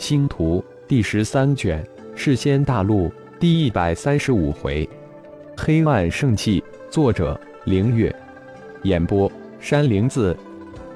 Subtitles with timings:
[0.00, 4.88] 星图第十三卷，世仙大陆第一百三十五回，
[5.54, 6.64] 黑暗圣器。
[6.90, 8.12] 作者：凌月。
[8.84, 10.34] 演播：山灵子。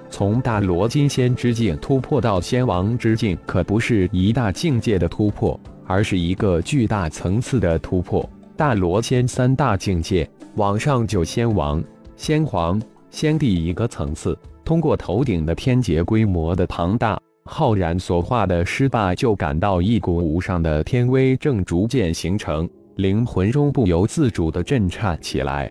[0.09, 8.27] 从大罗金仙之境突破到仙王之境，可不是一大境界的突破，而是一个巨大层次的突破。
[8.57, 11.84] 大罗仙三大境界，往上就仙王、
[12.16, 12.80] 仙皇、
[13.11, 14.36] 仙帝一个层次。
[14.64, 17.21] 通过头顶的天劫规模的庞大。
[17.46, 25.70] 浩然所化的尸霸就感到一股无上的天威正逐渐形成，灵魂中不由自主地震颤起来，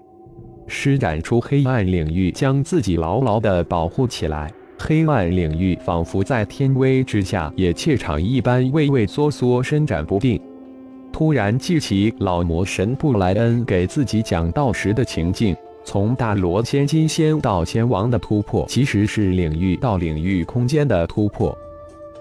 [0.67, 4.53] 施展出黑暗领域，将自己牢牢地保护起来。
[4.77, 10.39] 黑暗领域仿佛在天威之下也怯场一般，畏畏缩缩，伸展不定。
[11.11, 15.55] 突然记起老魔神布莱恩给自己讲道时的情境。
[15.83, 21.57] 从大罗仙金仙到仙王的突破，其实是领域到领域空间的突破。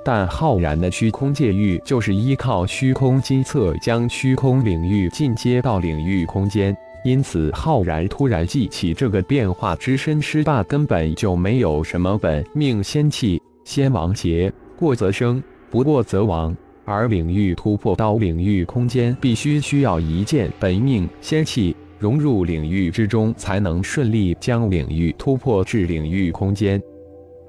[0.05, 13.41] 但浩然的虚空界域就是依靠虚空金册将虚空领域进阶到领域空间，因此浩然突然记起这个变化之身师霸根本就没有什么本命仙气。
[13.65, 16.53] 仙王劫过则生，不过则亡，
[16.85, 21.77] 而领域突破到领域空间，必须需要一件本命仙器。
[22.03, 26.83] 融入领域之中，才能顺利将领域突破至领域空间。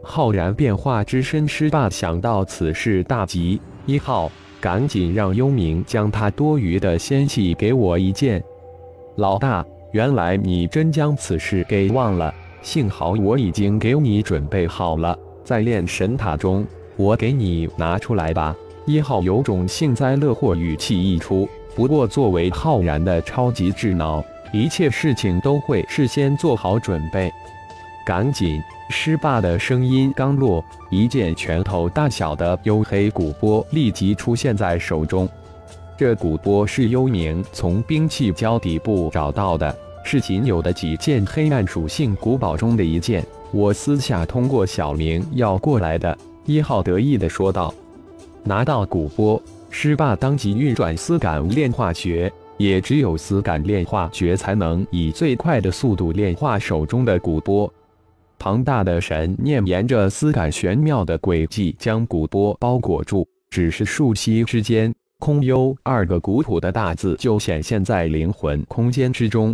[0.04, 8.44] 浩然变化之身师霸想到此事大急，一号赶紧让幽冥将他多余的仙气给我一件。
[9.16, 16.64] 老大，原来你真将此事给忘了，幸好我已经给你准备好了，在炼神塔中，
[16.96, 18.56] 我给你拿出来吧。
[18.86, 24.24] 一号有种幸灾乐祸语气一出，不过作为浩然的超级智脑。
[24.54, 27.30] 一切事情都会事先做好准备。
[28.06, 28.62] 赶紧！
[28.90, 35.28] 施霸的声音刚落，一件拳头大小的幽黑古波立即出现在手中。
[35.98, 43.26] 这古波是幽冥从兵器交底部找到的，是仅有的几件黑暗属性古宝中的一件。
[43.52, 46.16] 我私下通过小明要过来的。
[46.46, 47.74] 一号得意地说道。
[48.44, 49.42] 拿到古波，
[49.72, 52.32] 施霸当即运转丝感炼化诀。
[52.64, 57.72] 也只有丝感炼化诀才能以最快的速度炼化手中的古波。
[58.40, 69.54] 庞大的神念沿着思感玄妙的轨迹将古波包裹住，只是数息之间，“空幽”二个古朴的大字就显现在灵魂空间之中。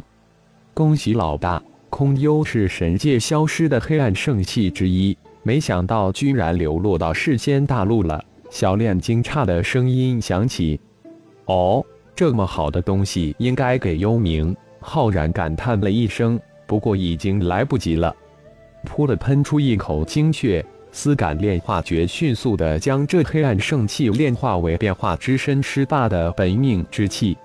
[0.75, 1.59] 恭喜老大，
[1.89, 8.23] 空幽是神界消失的黑暗圣器之一，没想到居然流落到世间大陆了。
[8.51, 10.79] 小炼惊诧的声音响起
[11.45, 11.83] ：“哦。”
[12.19, 14.53] 这么好的东西应该给幽冥。
[14.81, 16.37] 浩然感叹了一声，
[16.67, 18.13] 不过已经来不及了。
[18.85, 27.37] 噗的喷出一口精血，丝感炼化诀迅速的将这黑暗圣器炼化为变化之身师霸的本命之气。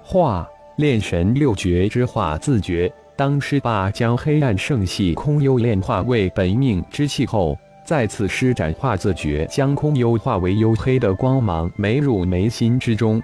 [0.00, 2.88] 化炼神六绝之化自诀。
[3.16, 13.20] 当师霸将黑暗圣器空幽炼化为本命之气后，再次施展化字诀，将空幽化为幽黑的光芒，没入眉心之中。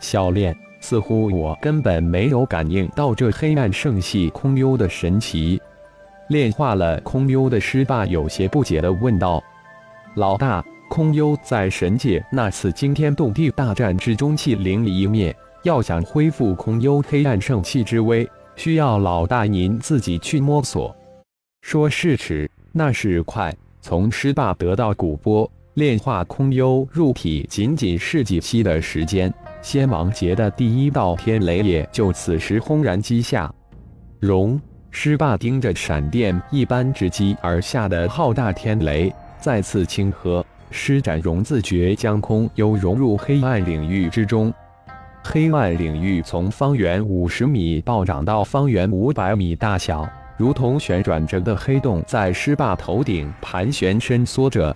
[0.00, 5.60] 小炼，似乎我根本没有感应到这黑暗圣系空幽的神奇。
[6.28, 9.42] 炼化了空幽的师霸有些不解地问道
[10.16, 20.96] ：“老大，空幽在神界那次惊天动地大战之中气灵一灭，要想恢复空幽黑暗圣气之威，需要老大您自己去摸索。”
[21.62, 23.54] 说是迟，那是快。
[23.82, 29.32] 从师霸得到古波，炼化空幽入体，仅仅是几息的时间。
[29.62, 33.52] 仙王劫的第一道天雷也就此时轰然击下，
[34.18, 34.60] 融
[34.90, 44.52] 师霸盯着闪电一般直击而下的浩大天雷，再次轻喝，施展融字诀，将空幽融入黑暗领域之中。
[45.22, 54.74] 黑暗领域从方圆五十米暴涨到方圆五百米大小，如同旋转着的黑洞，在师霸头顶盘旋伸缩着。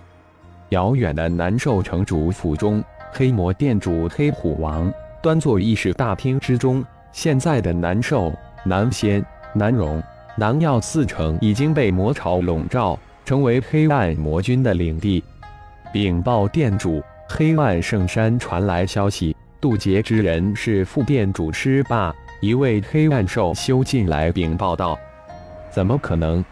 [0.69, 2.83] 遥远的南寿城主府中。
[3.17, 6.83] 黑魔店主黑虎王端坐议事大厅之中。
[7.13, 8.29] 现在的南寿、
[8.65, 10.03] 南仙、南荣、
[10.35, 15.23] 南药四城已经被魔潮笼罩，成为黑暗魔君的领地。
[15.93, 22.13] 禀报店主，黑暗圣山传来消息，渡劫之人是副店主师霸。
[22.41, 24.99] 一位黑暗兽修进来禀报道
[25.71, 26.43] ：“怎么可能？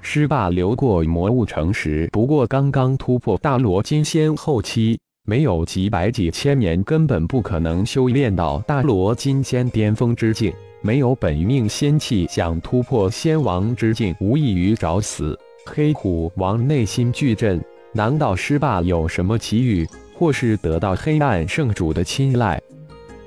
[0.00, 10.52] 师霸流过魔物城时，不过刚刚突破大罗金仙后期。”没有几百几千年，根本不可能修炼到大罗金仙巅峰之境。
[10.82, 15.38] 没有本命仙气，想突破仙王之境，无异于找死。
[15.66, 17.62] 黑虎王内心巨震，
[17.92, 19.86] 难道师霸有什么奇遇？
[20.14, 22.60] 或是得到黑暗圣主的青睐。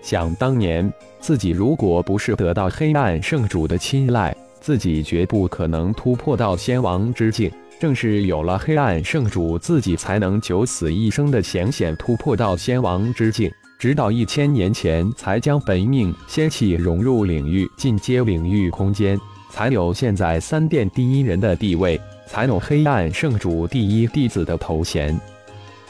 [0.01, 7.51] 想当年，自己如果不是得到黑暗圣主的青睐，自己绝不可能突破到仙王之境。
[7.81, 13.51] 正是有了黑暗圣主，自己才能九死一生的险险突破到仙王之境。
[13.77, 19.19] 直到一千年前，才将本命仙气融入领域进阶领域空间，
[19.49, 25.19] 才有现在三殿第一人的地位，才有黑暗圣主第一弟子的头衔。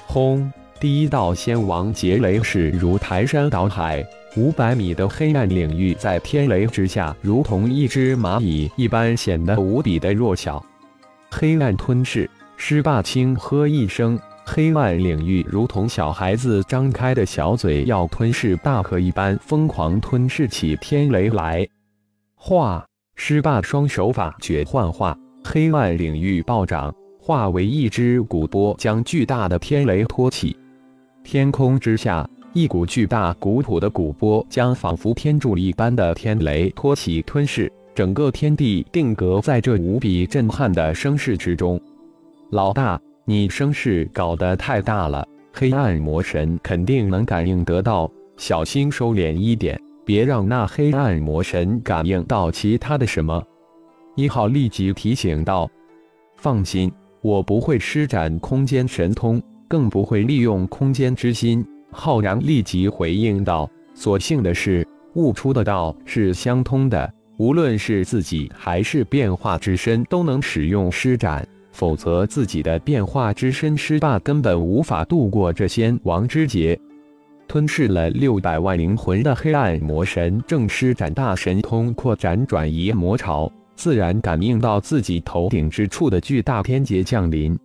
[0.08, 0.52] 轰！
[0.80, 4.04] 第一道仙王劫雷势如排山倒海，
[4.36, 10.64] 五百米的黑暗领域在天雷之下，如同一只蚂蚁一般，显得无比的弱小。
[11.30, 12.28] 黑暗吞噬，
[12.58, 14.20] 施霸轻喝一声。
[14.44, 21.68] 黑暗领域如同小孩子张开的小嘴，要吞噬大河一般，疯狂吞噬起天雷来。
[22.34, 22.84] 化，
[23.16, 30.58] 施霸双手法诀幻化，黑暗领域暴涨，化为一只鼓波，将巨大的天雷托起。
[31.24, 41.80] 天空之下，一股巨大古朴的鼓波，将仿佛天柱一般的天雷托起吞噬，整个天地定格在这无比震撼的声势之中。
[42.52, 43.00] 老大。
[43.26, 53.42] 你声势搞得太大了，黑暗魔神肯定能感应得到，小心收敛一点，别让那黑暗魔神感应到其他的什么。
[54.18, 55.72] 一号立即提醒道
[56.36, 56.92] ：“放心，
[57.22, 76.80] 我不会施展空间神通，更不会利用空间之心。”浩然立即回应道：“所幸的是，悟出的道是相通的，无论是自己还是变化之身，都能使用施展。”否则，自己的变化之身失霸根本无法度过这仙王之劫。
[77.48, 87.58] 吞噬了六百万灵魂的黑暗魔神正施展大神通扩展转移魔潮，自然感应到自己头顶之处的巨大天劫降临。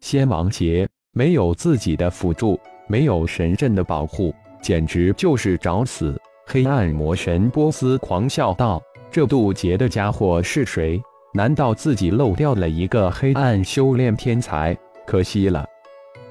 [0.00, 6.20] 仙王劫没有自己的辅助，没有神阵的保护，简直就是找死！
[6.46, 8.80] 黑暗魔神波斯狂笑道
[9.10, 11.00] ：“这渡劫的家伙是谁？”
[11.34, 14.76] 难道自己漏掉了一个黑暗修炼天才？
[15.06, 15.66] 可惜了。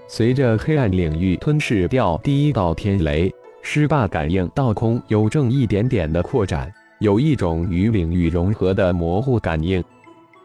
[0.07, 3.31] 随着黑暗领域吞噬掉第一道天雷，
[3.61, 9.83] 师霸感应到空有正一点点的扩展，有一种与领域融合的模糊感应。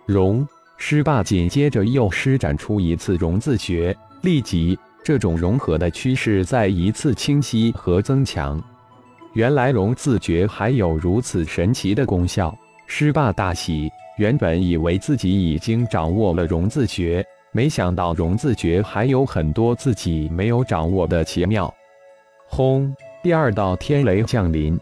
[0.06, 0.46] 融，
[0.76, 8.62] 师霸紧接着又施展出一次融字诀，立即这种融合的趋势再一次清晰和增强。
[9.32, 12.56] 原来融字诀还有如此神奇的功效，
[12.86, 13.90] 师霸大喜。
[14.18, 21.72] 原本以为自己已经掌握了融字诀，没想到融字诀还有很多自己没有掌握的奇妙。
[22.46, 22.94] 轰！
[23.22, 24.78] 第二道天雷降临，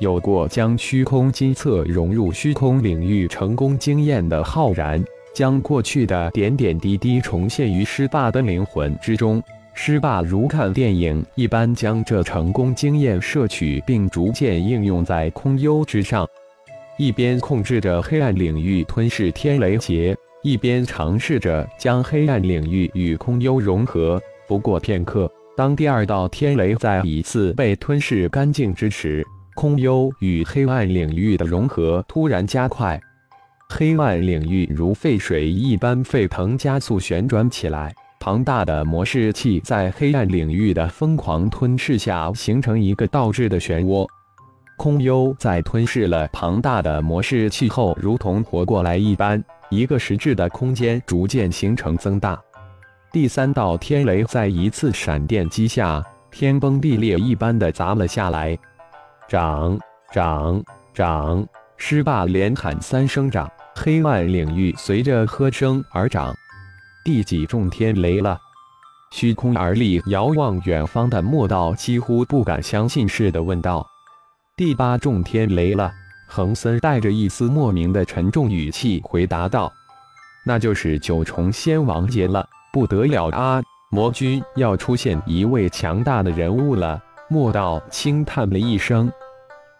[0.00, 5.02] 有过将虚空金册融入虚空领域成功经验的浩然，
[5.38, 9.40] 将过去的点点滴滴重现于师霸的灵魂之中。
[9.72, 16.26] 师霸如看电影一般，将这成功经验摄取，并逐渐应用在空幽之上。
[16.96, 20.12] 一边控制着黑暗领域吞噬天雷劫，
[20.42, 24.20] 一边尝试着将黑暗领域与空幽融合。
[24.48, 29.24] 不过片刻，当第二道天雷再一次被吞噬干净之时，
[29.54, 33.00] 空幽与黑暗领域的融合突然加快，
[33.74, 37.94] 黑暗领域如沸水一般沸腾，加速旋转起来。
[38.18, 44.08] 庞大的模式器在黑暗领域的疯狂吞噬下，形成一个倒置的漩涡。
[44.76, 52.40] 空幽在吞噬了庞大的模式器后，如同活过来一般，一个实质的空间逐渐形成增大。
[53.12, 58.58] 第三道天雷在一次闪电击下，天崩地裂一般的砸了下来。
[59.28, 59.78] 涨
[60.10, 60.62] 涨
[60.94, 61.46] 涨！
[61.78, 66.34] 狮霸连喊三声涨，黑暗领域随着喝声而涨。
[67.04, 68.38] 第几重天雷了？
[69.12, 73.86] 虚空而立，遥望远方的莫道几乎不敢相信似的问道。
[74.56, 75.90] 第八重天雷了，
[76.26, 79.72] 恒森带着一丝莫名的沉重语气回答道
[80.44, 83.62] ：“那就是九重仙王劫了，不得了啊！
[83.90, 89.10] 魔君要出现一位强大的人物了。”莫道轻叹了一声：“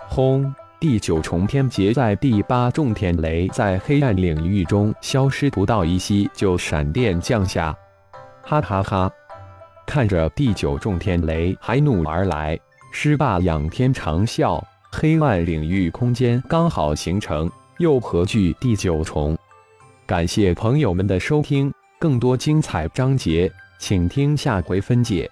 [0.09, 7.77] 轰！”第九重天劫在第八重天雷在黑暗领域中消失不到一息，就闪电降下。
[8.45, 9.11] 哈哈哈！
[9.85, 12.57] 看着第九重天雷还怒而来。
[12.93, 19.37] 狮霸仰天长啸，黑暗领域空间刚好形成，又何惧第九重？
[20.07, 25.29] 感谢朋友们的收听，更多精彩章节，请听下回分解。